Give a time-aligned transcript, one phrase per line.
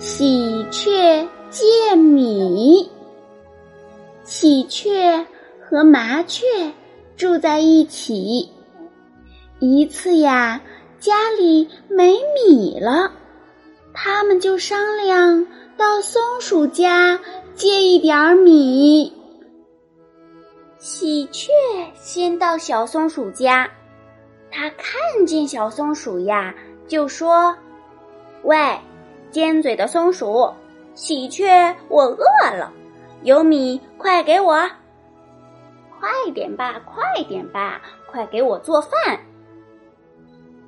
[0.00, 2.90] 喜鹊借米。
[4.24, 5.26] 喜鹊
[5.62, 6.46] 和麻雀
[7.18, 8.50] 住在一起。
[9.58, 10.58] 一次呀，
[10.98, 13.12] 家里没米了，
[13.92, 17.20] 他们就商量到松鼠家
[17.54, 19.12] 借一点儿米。
[20.78, 21.50] 喜鹊
[21.94, 23.70] 先到小松鼠家，
[24.50, 26.54] 他看见小松鼠呀，
[26.88, 27.54] 就说
[28.44, 28.56] ：“喂。”
[29.30, 30.52] 尖嘴的松鼠，
[30.94, 32.24] 喜鹊，我饿
[32.56, 32.72] 了，
[33.22, 34.54] 有米快给我，
[35.98, 38.92] 快点吧，快点吧，快给我做饭。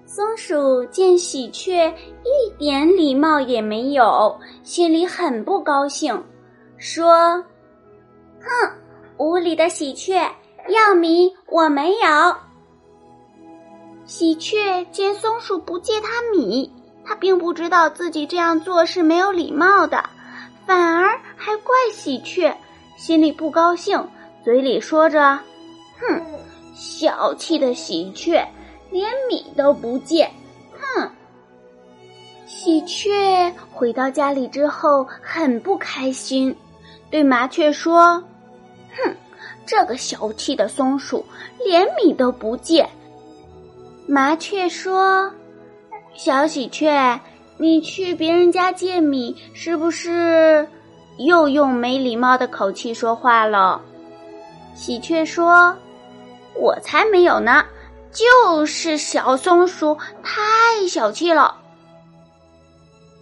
[0.05, 1.88] 松鼠见喜鹊
[2.22, 6.22] 一点礼貌也没有，心里很不高兴，
[6.77, 7.42] 说
[8.40, 8.72] ：“哼，
[9.16, 10.30] 无礼的喜鹊，
[10.68, 12.36] 要米我没有。”
[14.05, 16.70] 喜鹊见松鼠不借它米。
[17.05, 20.05] 他并不知道自己这样做是没有礼貌的，
[20.67, 22.55] 反而还怪喜鹊，
[22.97, 24.08] 心里不高兴，
[24.45, 25.39] 嘴里说着
[26.00, 26.23] ：“哼，
[26.75, 28.47] 小气的喜鹊，
[28.91, 30.30] 连米都不借。”
[30.78, 31.11] 哼！
[32.47, 36.56] 喜鹊回到家里之后很不开心，
[37.11, 38.23] 对麻雀说
[38.97, 39.17] ：“哼，
[39.67, 41.25] 这个小气的松鼠，
[41.64, 42.89] 连米都不借。”
[44.06, 45.28] 麻雀说。
[46.14, 47.20] 小喜鹊，
[47.56, 50.68] 你去别人家借米，是不是
[51.18, 53.80] 又用没礼貌的口气说话了？
[54.74, 55.77] 喜鹊说
[56.55, 57.64] ：“我才没有呢，
[58.12, 61.56] 就是小松鼠太小气了。”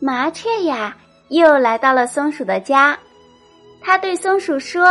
[0.01, 0.97] 麻雀呀，
[1.29, 2.99] 又来到了松鼠的家，
[3.81, 4.85] 它对松鼠说：“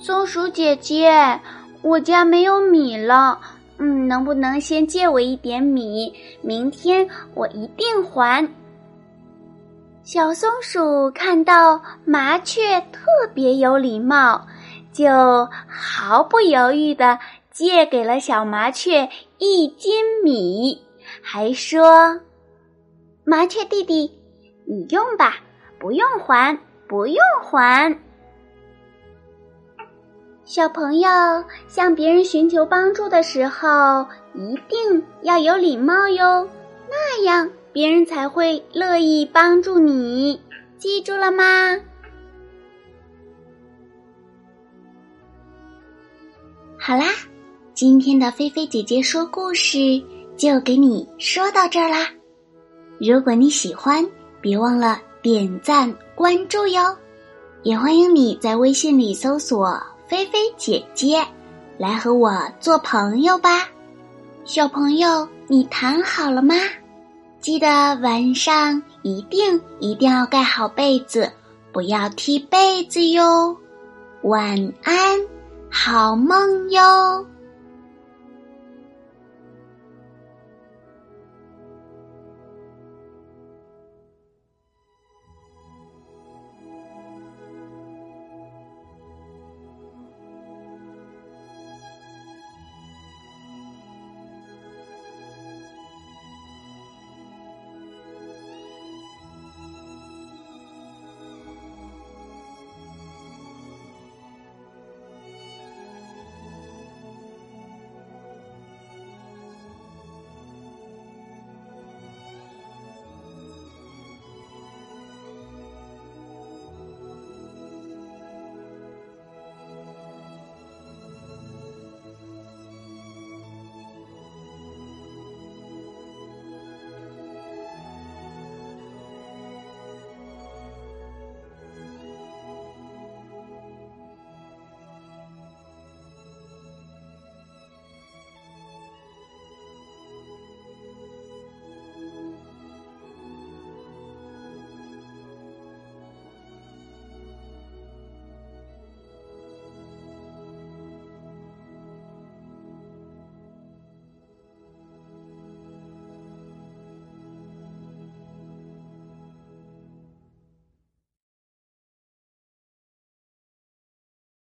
[0.00, 1.40] 松鼠姐姐，
[1.82, 3.40] 我家没有米了。”
[3.84, 6.14] 嗯，能不能先借我一点米？
[6.40, 8.48] 明天我一定还。
[10.04, 14.46] 小松鼠看到麻雀特别有礼貌，
[14.92, 17.18] 就毫不犹豫的
[17.50, 20.80] 借给了小麻雀一斤米，
[21.20, 22.20] 还说
[23.26, 24.12] ：“麻雀弟弟，
[24.64, 25.34] 你用吧，
[25.80, 26.56] 不用还，
[26.86, 27.98] 不用还。”
[30.44, 31.08] 小朋友
[31.68, 36.48] 向别人寻求帮助的时候，一定要有礼貌哟，
[36.90, 40.40] 那样别人才会乐意帮助你。
[40.78, 41.78] 记住了吗？
[46.76, 47.04] 好啦，
[47.72, 50.02] 今天的菲菲姐姐说故事
[50.36, 52.10] 就给你说到这儿啦。
[52.98, 54.04] 如果你喜欢，
[54.40, 56.94] 别忘了点赞关注哟，
[57.62, 59.80] 也欢迎你在微信里搜索。
[60.12, 61.26] 菲菲姐姐，
[61.78, 63.66] 来和我做朋友吧，
[64.44, 66.54] 小朋友，你躺好了吗？
[67.40, 67.66] 记得
[68.02, 71.32] 晚上一定一定要盖好被子，
[71.72, 73.56] 不要踢被子哟。
[74.24, 75.18] 晚安，
[75.70, 77.26] 好梦哟。